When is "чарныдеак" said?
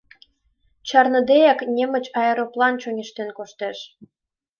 0.87-1.59